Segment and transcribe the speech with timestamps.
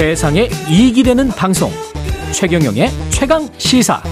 [0.00, 1.70] 세상에 이익이 되는 방송
[2.32, 4.02] 최경영의 최강 시사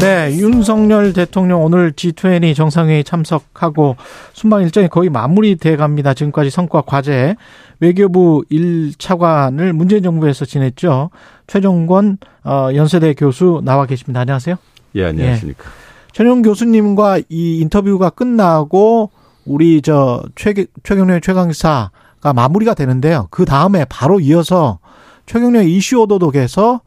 [0.00, 3.96] 네, 윤석열 대통령 오늘 G20 정상회의 참석하고
[4.32, 6.14] 순방 일정이 거의 마무리돼 갑니다.
[6.14, 7.36] 지금까지 성과 과제
[7.78, 11.10] 외교부 1차관을 문재인 정부에서 지냈죠.
[11.46, 14.20] 최종권 어, 연세대 교수 나와 계십니다.
[14.20, 14.56] 안녕하세요.
[14.94, 15.64] 예, 안녕하십니까.
[15.82, 15.85] 예.
[16.16, 19.10] 최종 교수님과 이 인터뷰가 끝나고
[19.44, 23.28] 우리 저 최, 최경련 최강사가 마무리가 되는데요.
[23.30, 24.78] 그 다음에 바로 이어서
[25.26, 26.80] 최경련 이슈 오도독에서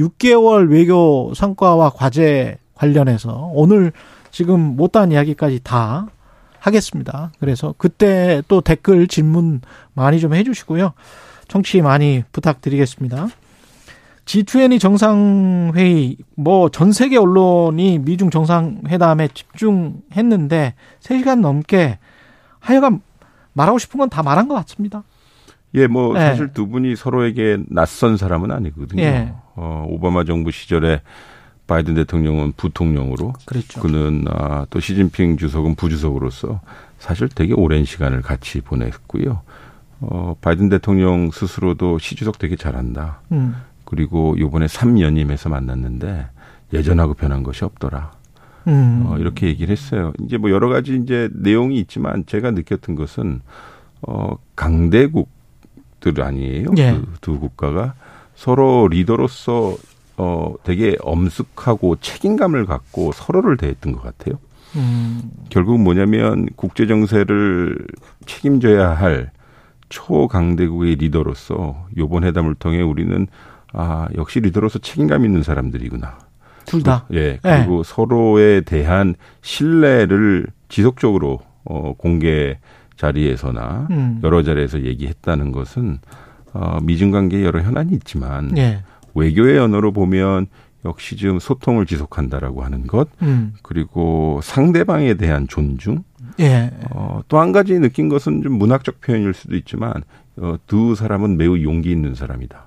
[0.00, 3.92] 6개월 외교 성과와 과제 관련해서 오늘
[4.32, 6.08] 지금 못다한 이야기까지 다
[6.58, 7.30] 하겠습니다.
[7.38, 9.60] 그래서 그때 또 댓글 질문
[9.94, 10.92] 많이 좀 해주시고요.
[11.46, 13.28] 청취 많이 부탁드리겠습니다.
[14.24, 21.98] G20 정상회의, 뭐 전 세계 언론이 미중 정상회담에 집중했는데 3시간 넘게
[22.60, 23.00] 하여간
[23.52, 25.02] 말하고 싶은 건 다 말한 것 같습니다.
[25.74, 26.20] 예, 뭐 네.
[26.20, 29.02] 사실 두 분이 서로에게 낯선 사람은 아니거든요.
[29.02, 29.32] 예.
[29.56, 31.00] 어, 오바마 정부 시절에
[31.66, 33.80] 바이든 대통령은 부통령으로 그랬죠.
[33.80, 36.60] 그는 아, 또 시진핑 주석은 부주석으로서
[36.98, 39.40] 사실 되게 오랜 시간을 같이 보냈고요.
[40.00, 43.20] 어, 바이든 대통령 스스로도 시 주석 되게 잘한다.
[43.32, 43.54] 음.
[43.92, 46.26] 그리고 요번에 3연임에서 만났는데
[46.72, 48.12] 예전하고 변한 것이 없더라.
[48.68, 49.04] 음.
[49.04, 50.14] 어, 이렇게 얘기를 했어요.
[50.24, 53.42] 이제 뭐 여러 가지 이제 내용이 있지만 제가 느꼈던 것은
[54.00, 56.70] 어, 강대국들 아니에요.
[56.78, 56.92] 예.
[56.92, 57.92] 그 두 국가가
[58.34, 59.76] 서로 리더로서
[60.16, 64.38] 어 되게 엄숙하고 책임감을 갖고 서로를 대했던 것 같아요.
[64.76, 65.30] 음.
[65.50, 67.76] 결국 뭐냐면 국제 정세를
[68.24, 69.32] 책임져야 할
[69.90, 73.26] 초강대국의 리더로서 요번 회담을 통해 우리는
[73.72, 76.18] 아 역시 리더로서 책임감 있는 사람들이구나.
[76.64, 77.06] 둘 다.
[77.12, 77.38] 예.
[77.42, 77.92] 그리고 네.
[77.92, 82.58] 서로에 대한 신뢰를 지속적으로 어 공개
[82.96, 84.20] 자리에서나 음.
[84.22, 85.98] 여러 자리에서 얘기했다는 것은
[86.52, 88.82] 어 미중 관계에 여러 현안이 있지만 네.
[89.14, 90.46] 외교의 언어로 보면
[90.84, 93.54] 역시 지금 소통을 지속한다라고 하는 것, 음.
[93.62, 96.02] 그리고 상대방에 대한 존중.
[96.40, 96.70] 예.
[96.90, 99.92] 어, 또 한 가지 느낀 것은 좀 문학적 표현일 수도 있지만
[100.36, 102.64] 어, 두 사람은 매우 용기 있는 사람이다.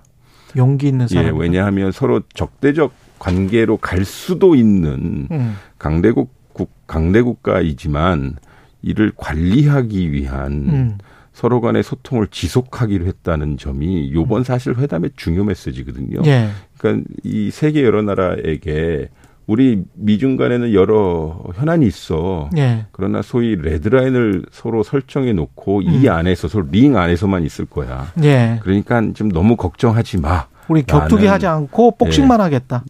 [0.56, 1.26] 용기 있는 사람.
[1.26, 5.56] 예, 왜냐하면 서로 적대적 관계로 갈 수도 있는 음.
[5.78, 8.38] 강대국 국 강대국가이지만
[8.82, 10.98] 이를 관리하기 위한 음.
[11.34, 16.22] 서로 간의 소통을 지속하기로 했다는 점이 요번 사실 회담의 중요 메시지거든요.
[16.26, 16.50] 예.
[16.78, 19.10] 그러니까 이 세계 여러 나라에게
[19.48, 22.50] 우리 미중 간에는 여러 현안이 있어.
[22.58, 22.86] 예.
[22.92, 25.84] 그러나 소위 레드라인을 서로 설정해 놓고 음.
[25.88, 28.12] 이 안에서 서로 링 안에서만 있을 거야.
[28.24, 28.60] 예.
[28.64, 30.48] 그러니까 좀 너무 걱정하지 마.
[30.68, 32.44] 우리 격투기 하지 않고 복싱만 예.
[32.44, 32.84] 하겠다.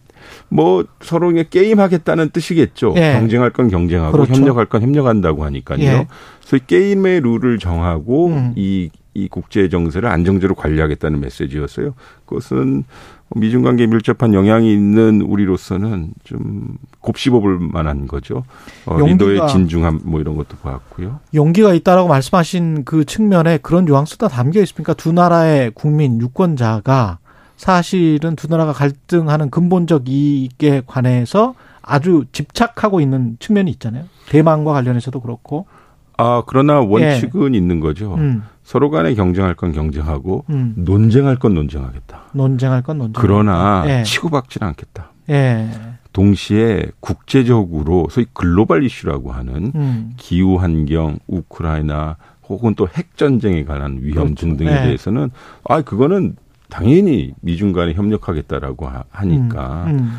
[0.49, 2.93] 뭐 서로 게임 하겠다는 뜻이겠죠.
[2.97, 3.13] 예.
[3.13, 4.33] 경쟁할 건 경쟁하고 그렇죠.
[4.33, 5.79] 협력할 건 협력한다고 하니까요.
[5.81, 6.07] 예.
[6.39, 8.53] 소위 게임의 룰을 정하고 음.
[8.55, 11.96] 이, 이 국제 정세를 안정적으로 관리하겠다는 메시지였어요.
[12.26, 12.84] 그것은
[13.34, 18.44] 미중 관계에 밀접한 영향이 있는 우리로서는 좀 곱씹어볼 만한 거죠.
[18.86, 21.22] 어, 리더의 진중함 뭐 이런 것도 보았고요.
[21.34, 24.94] 용기가 있다라고 말씀하신 그 측면에 그런 뉘앙스가 담겨 있습니까?
[24.94, 27.20] 두 나라의 국민 유권자가
[27.56, 34.03] 사실은 두 나라가 갈등하는 근본적 이익에 관해서 아주 집착하고 있는 측면이 있잖아요.
[34.28, 35.68] 대만과 관련해서도 그렇고.
[36.18, 37.58] 아, 그러나 원칙은 예.
[37.58, 38.16] 있는 거죠.
[38.16, 38.44] 음.
[38.64, 40.74] 서로 간에 경쟁할 건 경쟁하고 음.
[40.78, 42.22] 논쟁할 건 논쟁하겠다.
[42.34, 43.14] 논쟁할 건 논쟁.
[43.22, 44.03] 그러나 예.
[44.03, 45.12] 치고받지는 않겠다.
[45.30, 45.70] 예.
[46.14, 50.14] 동시에 국제적으로 소위 글로벌 이슈라고 하는 음.
[50.16, 52.16] 기후 환경, 우크라이나
[52.47, 54.36] 혹은 또 핵 전쟁에 관한 위험 그렇죠.
[54.47, 54.76] 등등에 예.
[54.84, 55.30] 대해서는
[55.68, 56.36] 아 그거는
[56.70, 60.12] 당연히 미중 간에 협력하겠다라고 하니까 음, 음.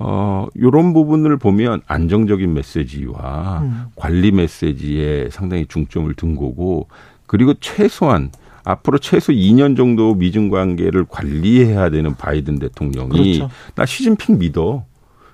[0.00, 3.84] 어 요런 부분을 보면 안정적인 메시지와 음.
[3.96, 6.88] 관리 메시지에 상당히 중점을 둔 거고
[7.26, 8.30] 그리고 최소한
[8.64, 13.50] 앞으로 최소 2년 정도 미중 관계를 관리해야 되는 바이든 대통령이 그렇죠.
[13.74, 14.84] 나 시진핑 믿어.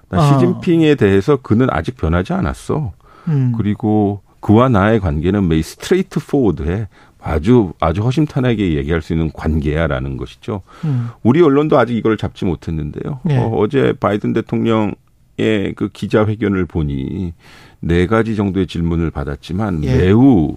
[0.09, 0.33] 나 아.
[0.33, 2.93] 시진핑에 대해서 그는 아직 변하지 않았어.
[3.29, 3.53] 음.
[3.57, 6.89] 그리고 그와 나의 관계는 매일 스트레이트 포워드해.
[7.21, 10.63] 아주 아주 허심탄회하게 얘기할 수 있는 관계야라는 것이죠.
[10.85, 11.09] 음.
[11.23, 13.21] 우리 언론도 아직 이걸 잡지 못했는데요.
[13.25, 13.39] 네.
[13.39, 14.95] 어, 어제 바이든 대통령의
[15.77, 17.33] 그 기자회견을 보니
[17.81, 19.97] 네 가지 정도의 질문을 받았지만 예.
[19.97, 20.57] 매우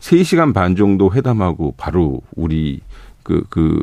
[0.00, 2.80] 3시간 반 정도 회담하고 바로 우리
[3.22, 3.80] 그, 그,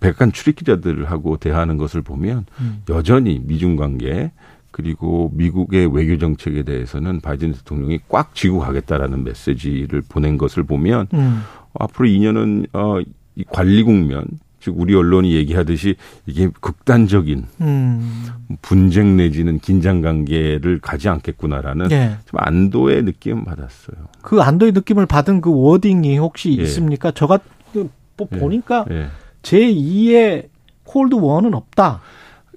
[0.00, 2.82] 백간 출입 기자들하고 대하는 것을 보면 음.
[2.88, 4.32] 여전히 미중 관계
[4.72, 11.42] 그리고 미국의 외교 정책에 대해서는 바이든 대통령이 꽉 쥐고 가겠다라는 메시지를 보낸 것을 보면 음.
[11.78, 13.00] 앞으로 2년은 어,
[13.36, 14.24] 이 관리 국면
[14.60, 15.96] 즉 우리 언론이 얘기하듯이
[16.26, 18.24] 이게 극단적인 음.
[18.62, 22.16] 분쟁 내지는 긴장 관계를 가지 않겠구나라는 예.
[22.26, 23.96] 좀 안도의 느낌 받았어요.
[24.22, 26.62] 그 안도의 느낌을 받은 그 워딩이 혹시 예.
[26.62, 27.10] 있습니까?
[27.10, 27.40] 저가
[27.72, 28.38] 뭐 예.
[28.38, 29.08] 보니까 예.
[29.42, 30.46] 제2의
[30.84, 32.00] 콜드 원은 없다.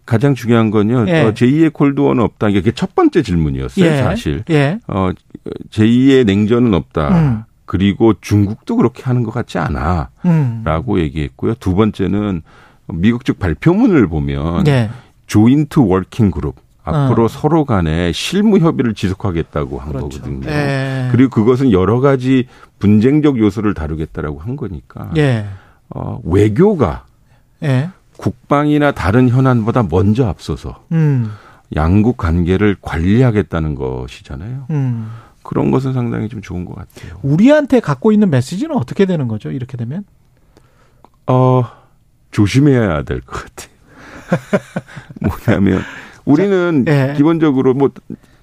[0.06, 1.06] 가장 중요한 건요.
[1.08, 1.22] 예.
[1.24, 2.50] 어, 제2의 콜드원은 없다.
[2.50, 3.98] 이게 첫 번째 질문이었어요, 예.
[3.98, 4.44] 사실.
[4.50, 4.80] 예.
[4.88, 5.10] 어,
[5.72, 7.10] 제2의 냉전은 없다.
[7.10, 7.44] 음.
[7.66, 10.10] 그리고 중국도 그렇게 하는 것 같지 않아.
[10.26, 10.62] 음.
[10.64, 11.56] 라고 얘기했고요.
[11.56, 12.44] 두 번째는
[12.88, 14.90] 미국 측 발표문을 보면 예.
[15.26, 17.28] 조인트 워킹 그룹 앞으로 어.
[17.28, 20.22] 서로 간에 실무 협의를 지속하겠다고 한 그렇죠.
[20.22, 20.48] 거거든요.
[20.48, 21.10] 예.
[21.12, 22.48] 그리고 그것은 여러 가지
[22.78, 25.10] 분쟁적 요소를 다루겠다라고 한 거니까.
[25.18, 25.46] 예.
[25.90, 27.06] 어, 외교가
[27.64, 27.90] 예.
[28.18, 31.32] 국방이나 다른 현안보다 먼저 앞서서 음.
[31.76, 34.66] 양국 관계를 관리하겠다는 것이잖아요.
[34.70, 35.12] 음.
[35.44, 37.20] 그런 것은 상당히 좀 좋은 것 같아요.
[37.22, 39.52] 우리한테 갖고 있는 메시지는 어떻게 되는 거죠?
[39.52, 40.04] 이렇게 되면?
[41.28, 41.64] 어,
[42.32, 43.76] 조심해야 될 것 같아요.
[45.22, 45.82] 뭐냐면
[46.26, 47.14] 우리는 자, 예.
[47.14, 47.90] 기본적으로 뭐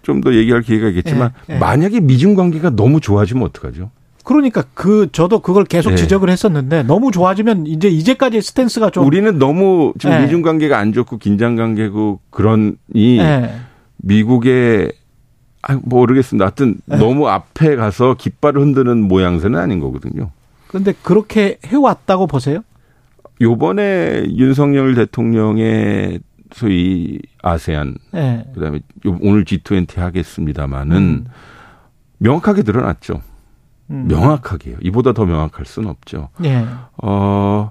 [0.02, 1.58] 좀 더 얘기할 기회가 있겠지만 예, 예.
[1.58, 3.92] 만약에 미중 관계가 너무 좋아지면 어떡하죠?
[4.24, 5.96] 그러니까 그 저도 그걸 계속 네.
[5.96, 10.24] 지적을 했었는데 너무 좋아지면 이제 이제까지 스탠스가 좀 우리는 너무 지금 네.
[10.24, 13.54] 미중 관계가 안 좋고 긴장 관계고 그러니 네.
[13.98, 14.92] 미국의
[15.62, 16.44] 아 모르겠습니다.
[16.44, 16.96] 하여튼 네.
[16.98, 20.30] 너무 앞에 가서 깃발을 흔드는 모양새는 아닌 거거든요.
[20.68, 22.62] 그런데 그렇게 해왔다고 보세요?
[23.40, 26.20] 요번에 윤석열 대통령의
[26.52, 28.44] 소위 아세안 네.
[28.54, 28.80] 그다음에
[29.20, 31.24] 오늘 G20 하겠습니다마는 음.
[32.18, 33.20] 명확하게 드러났죠.
[33.92, 34.08] 음.
[34.08, 34.78] 명확하게요.
[34.80, 36.30] 이보다 더 명확할 수는 없죠.
[36.44, 36.64] 예.
[36.96, 37.70] 어,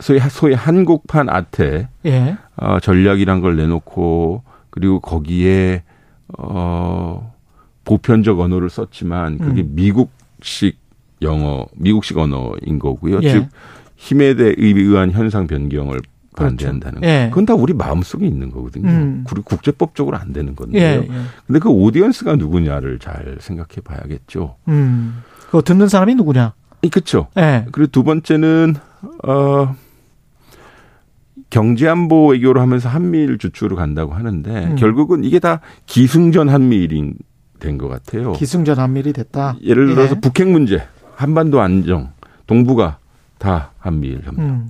[0.00, 2.36] 소위, 소위 한국판 아태, 예.
[2.56, 5.82] 어, 전략이란 걸 내놓고, 그리고 거기에,
[6.38, 7.34] 어,
[7.84, 9.72] 보편적 언어를 썼지만, 그게 음.
[9.74, 10.78] 미국식
[11.22, 13.20] 영어, 미국식 언어인 거고요.
[13.22, 13.30] 예.
[13.30, 13.48] 즉,
[13.96, 16.00] 힘에 대해 의한 현상 변경을.
[16.36, 17.06] 반대한다는 거.
[17.06, 17.26] 예.
[17.30, 18.88] 그건 다 우리 마음속에 있는 거거든요.
[18.88, 19.24] 음.
[19.28, 20.82] 그리고 국제법적으로 안 되는 건데요.
[20.82, 21.20] 예, 예.
[21.46, 24.56] 근데 그 오디언스가 누구냐를 잘 생각해 봐야겠죠.
[24.68, 25.22] 음.
[25.46, 26.52] 그거 듣는 사람이 누구냐?
[26.90, 27.26] 그렇죠.
[27.36, 27.66] 예.
[27.72, 28.74] 그리고 두 번째는
[29.24, 29.74] 어
[31.50, 34.76] 경제 안보 외교를 하면서 한미일 주축으로 간다고 하는데 음.
[34.76, 37.14] 결국은 이게 다 기승전 한미일인
[37.58, 38.32] 된 것 같아요.
[38.32, 39.56] 기승전 한미일이 됐다.
[39.62, 40.20] 예를 들어서 예.
[40.20, 40.82] 북핵 문제,
[41.16, 42.12] 한반도 안정,
[42.46, 42.98] 동북아
[43.38, 44.66] 다 한미일 협력.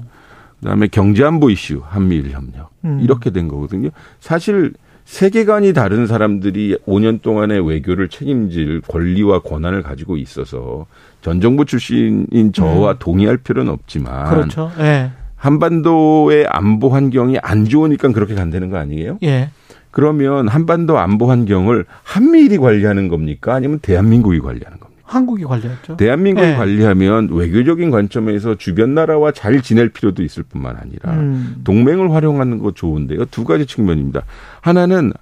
[0.61, 0.63] 음.
[0.63, 3.01] 그다음에 경제안보 이슈, 한미일 협력 음.
[3.03, 3.91] 이렇게 된 거거든요.
[4.21, 4.73] 사실
[5.05, 10.87] 세계관이 다른 사람들이 5년 동안의 외교를 책임질 권리와 권한을 가지고 있어서
[11.21, 12.97] 전 정부 출신인 저와 음.
[12.99, 14.71] 동의할 필요는 없지만 그렇죠.
[14.79, 15.11] 예.
[15.35, 19.19] 한반도의 안보 환경이 안 좋으니까 그렇게 간다는 거 아니에요?
[19.23, 19.51] 예.
[19.91, 23.55] 그러면 한반도 안보 환경을 한미일이 관리하는 겁니까?
[23.55, 24.90] 아니면 대한민국이 관리하는 겁니까?
[25.11, 25.97] 한국이 관리했죠.
[25.97, 26.55] 대한민국이 네.
[26.55, 31.57] 관리하면 외교적인 관점에서 주변 나라와 잘 지낼 필요도 있을 뿐만 아니라 음.
[31.65, 33.25] 동맹을 활용하는 거 좋은데요.
[33.27, 34.23] 두 가지 측면입니다.
[34.61, 35.13] 하나는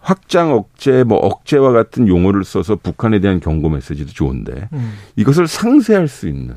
[0.00, 4.94] 확장 억제, 뭐 억제와 같은 용어를 써서 북한에 대한 경고 메시지도 좋은데 음.
[5.16, 6.54] 이것을 상쇄할 수 있는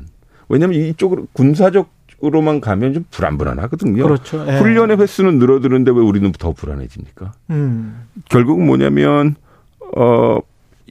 [0.48, 1.90] 왜냐하면 이쪽으로 군사적
[2.24, 4.00] 으로만 가면 좀 불안불안하거든요.
[4.04, 4.46] 그렇죠.
[4.46, 4.58] 예.
[4.60, 7.32] 훈련의 횟수는 늘어드는데 왜 우리는 더 불안해집니까?
[7.50, 8.06] 음.
[8.28, 9.34] 결국은 뭐냐면
[9.96, 10.38] 어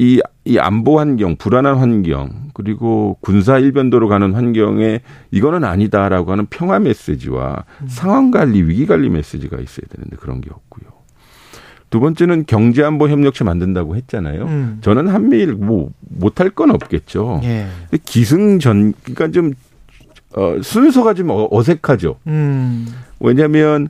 [0.02, 6.80] 이, 이 안보 환경, 불안한 환경, 그리고 군사 일변도로 가는 환경에 이거는 아니다라고 하는 평화
[6.80, 7.88] 메시지와 음.
[7.88, 10.90] 상황 관리, 위기 관리 메시지가 있어야 되는데 그런 게 없고요.
[11.92, 14.46] 두 번째는 경제 안보 협력체 만든다고 했잖아요.
[14.46, 14.78] 음.
[14.82, 17.42] 저는 한미일 뭐 못할 건 없겠죠.
[17.44, 17.68] 예.
[18.04, 19.54] 기승전 그러니까 좀
[20.36, 22.16] 어, 순서가 좀 어, 어색하죠.
[22.26, 22.88] 음.
[23.20, 23.90] 왜냐하면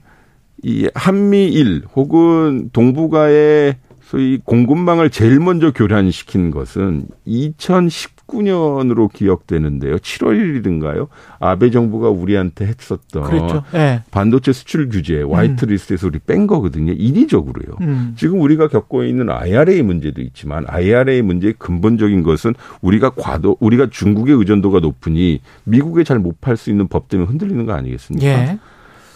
[0.62, 3.78] 이 한미일 혹은 동북아의
[4.12, 9.96] 소위 공급망을 제일 먼저 교란시킨 것은 2019년으로 기억되는데요.
[10.00, 11.08] 7월 1일인가요?
[11.40, 13.64] 아베 정부가 우리한테 했었던 그렇죠.
[13.72, 14.04] 네.
[14.12, 16.92] 반도체 수출 규제 화이트 리스트에서 우리 뺀 거거든요.
[16.92, 17.78] 인위적으로요.
[17.80, 18.14] 음.
[18.18, 24.36] 지금 우리가 겪고 있는 IRA 문제도 있지만 IRA 문제의 근본적인 것은 우리가 과도 우리가 중국의
[24.36, 28.28] 의존도가 높으니 미국에 잘 못 팔 수 있는 법 때문에 흔들리는 거 아니겠습니까?
[28.28, 28.60] 예.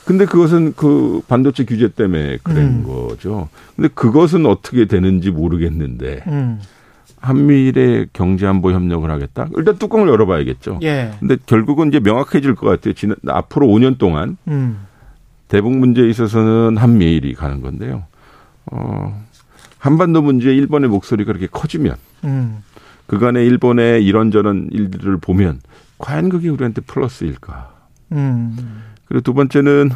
[0.05, 2.83] 근데 그것은 그 반도체 규제 때문에 그런 음.
[2.83, 3.49] 거죠.
[3.75, 6.59] 근데 그것은 어떻게 되는지 모르겠는데 음.
[7.19, 9.47] 한미일의 경제안보 협력을 하겠다.
[9.57, 10.79] 일단 뚜껑을 열어봐야겠죠.
[10.83, 11.11] 예.
[11.19, 12.93] 근데 결국은 이제 명확해질 것 같아요.
[12.93, 14.85] 지난 앞으로 5년 동안 음.
[15.47, 18.03] 대북 문제에 있어서는 한미일이 가는 건데요.
[18.67, 19.25] 어,
[19.79, 21.95] 한반도 문제 일본의 목소리가 그렇게 커지면
[22.25, 22.63] 음.
[23.07, 25.61] 그간의 일본의 이런저런 일들을 보면
[25.97, 27.73] 과연 그게 우리한테 플러스일까?
[28.11, 28.83] 음.
[29.05, 29.91] 그리고 두 번째는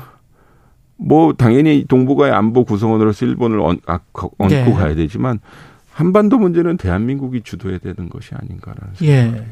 [0.97, 4.71] 뭐 당연히 동북아의 안보 구성원으로서 일본을 얹, 아, 얹고 네.
[4.73, 5.39] 가야 되지만
[5.91, 9.45] 한반도 문제는 대한민국이 주도해야 되는 것이 아닌가라는 생각이 예.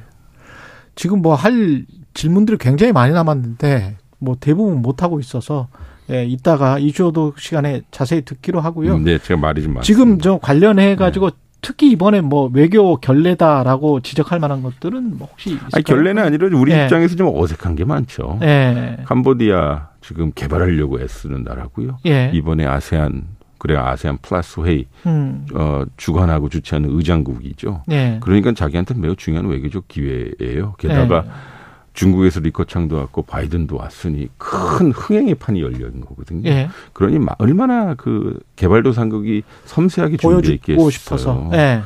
[0.95, 5.67] 지금 뭐 할 질문들이 굉장히 많이 남았는데 뭐 대부분 못 하고 있어서
[6.09, 8.95] 예, 이따가 이주호도 시간에 자세히 듣기로 하고요.
[8.95, 9.81] 음, 네, 제가 말이 좀 많습니다.
[9.85, 11.35] 지금 저 관련해 가지고 네.
[11.61, 15.69] 특히 이번에 뭐 외교 결례다라고 지적할 만한 것들은 뭐 혹시 있을까요?
[15.73, 16.83] 아니, 결례는 아니라 우리 네.
[16.83, 18.37] 입장에서 좀 어색한 게 많죠.
[18.39, 18.97] 네.
[19.05, 21.97] 캄보디아 지금 개발하려고 애쓰는 나라고요.
[22.05, 22.31] 예.
[22.33, 25.45] 이번에 아세안 그래 아세안 플러스 회의 음.
[25.53, 27.83] 어, 주관하고 주최하는 의장국이죠.
[27.91, 28.19] 예.
[28.21, 30.75] 그러니까 자기한테 매우 중요한 외교적 기회예요.
[30.77, 31.56] 게다가 예.
[31.97, 36.47] 중국에서 리커창도 왔고 바이든도 왔으니 큰 흥행의 판이 열려 있는 거거든요.
[36.47, 36.69] 예.
[36.93, 40.89] 그러니 얼마나 그 개발도상국이 섬세하게 준비했겠어요.
[40.91, 41.49] 싶어서.
[41.53, 41.81] 예.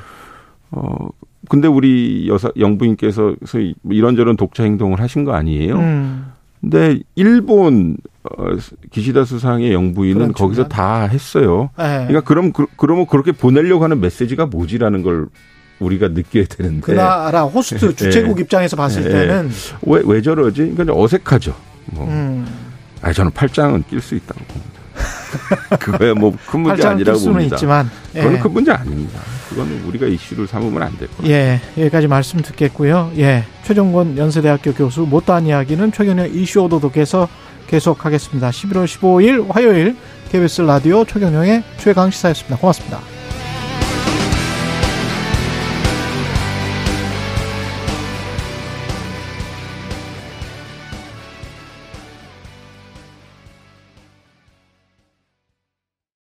[0.72, 1.08] 어
[1.50, 5.78] 근데 우리 여사 영부인께서 소위 뭐 이런저런 독자 행동을 하신 거 아니에요?
[5.78, 6.26] 음.
[6.60, 8.46] 근데 일본 어,
[8.92, 11.70] 기시다 수상의 영부인은 거기서 다 했어요.
[11.80, 12.06] 예.
[12.08, 15.28] 그러니까 그럼 그, 그러면 그렇게 보내려고 하는 메시지가 뭐지라는 걸
[15.82, 17.96] 우리가 느껴야 되는데 그 나라 호스트 예.
[17.96, 18.42] 주최국 예.
[18.44, 19.10] 입장에서 봤을 예.
[19.10, 19.52] 때는
[19.84, 20.72] 왜, 왜 저러지?
[20.76, 21.54] 그러니까 어색하죠.
[21.88, 22.08] 뭐.
[22.08, 22.48] 음.
[23.02, 24.72] 아 저는 팔짱은 낄 수 있다고 봅니다.
[25.80, 27.56] 그거야 뭐 큰 문제 아니라고 봅니다.
[27.56, 28.20] 있지만 예.
[28.20, 29.20] 그거는 큰 문제 아닙니다.
[29.50, 31.32] 그거는 우리가 이슈를 삼으면 안 될 거예요.
[31.34, 33.12] 예, 여기까지 말씀 듣겠고요.
[33.18, 37.28] 예, 최종권 연세대학교 교수 못다한 이야기는 최경영 이슈 오도독에서
[37.68, 38.50] 계속하겠습니다.
[38.50, 39.96] 11월 15일 화요일
[40.32, 42.58] KBS 라디오 최경영의 최강 시사였습니다.
[42.58, 43.11] 고맙습니다.